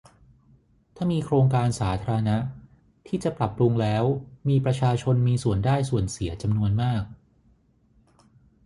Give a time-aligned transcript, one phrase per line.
[0.95, 2.37] ถ้ามีโครงการสาธารณะ
[3.07, 4.03] ที่จะปรับปรุงแล้ว
[4.49, 7.03] มีประชาชนมีส่วนได้ส่วนเสียจำนวนมาก